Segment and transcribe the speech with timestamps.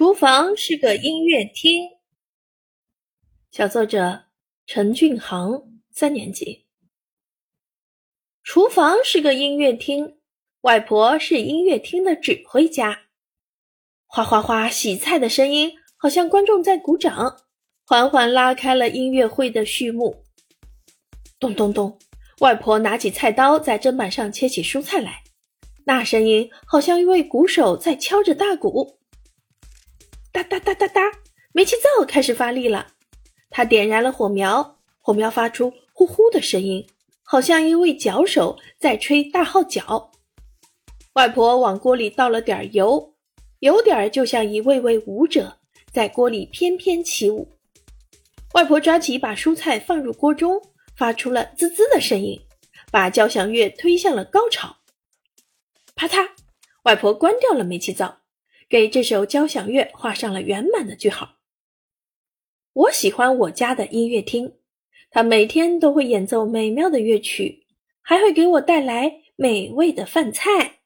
[0.00, 1.86] 厨房是个音乐厅。
[3.50, 4.22] 小作者
[4.64, 6.64] 陈俊航，三年级。
[8.42, 10.16] 厨房是个音乐厅，
[10.62, 12.98] 外婆是音乐厅的指挥家。
[14.06, 17.36] 哗哗哗，洗菜的声音好像观众在鼓掌，
[17.84, 20.24] 缓缓拉开了音乐会的序幕。
[21.38, 21.98] 咚咚咚，
[22.38, 25.22] 外婆拿起菜刀在砧板上切起蔬菜来，
[25.84, 28.98] 那声音好像一位鼓手在敲着大鼓。
[30.32, 31.02] 哒哒哒哒哒，
[31.52, 32.86] 煤气灶开始发力了。
[33.50, 36.86] 他点燃了火苗，火苗发出呼呼的声音，
[37.24, 40.12] 好像一位脚手在吹大号角。
[41.14, 43.12] 外婆往锅里倒了点油，
[43.58, 45.58] 油点儿就像一位位舞者
[45.92, 47.48] 在锅里翩翩起舞。
[48.54, 50.62] 外婆抓起一把蔬菜放入锅中，
[50.94, 52.40] 发出了滋滋的声音，
[52.92, 54.76] 把交响乐推向了高潮。
[55.96, 56.28] 啪嗒，
[56.84, 58.19] 外婆关掉了煤气灶。
[58.70, 61.38] 给这首交响乐画上了圆满的句号。
[62.72, 64.54] 我喜欢我家的音乐厅，
[65.10, 67.66] 它每天都会演奏美妙的乐曲，
[68.00, 70.79] 还会给我带来美味的饭菜。